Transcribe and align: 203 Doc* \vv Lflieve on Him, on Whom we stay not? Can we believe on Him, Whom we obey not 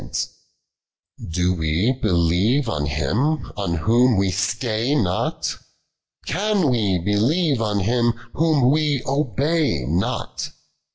203 1.19 1.27
Doc* 1.27 1.59
\vv 1.59 2.01
Lflieve 2.15 2.67
on 2.67 2.87
Him, 2.87 3.51
on 3.55 3.75
Whom 3.75 4.17
we 4.17 4.31
stay 4.31 4.95
not? 4.95 5.55
Can 6.25 6.71
we 6.71 6.97
believe 6.97 7.61
on 7.61 7.81
Him, 7.81 8.13
Whom 8.33 8.71
we 8.71 9.03
obey 9.05 9.83
not 9.85 10.49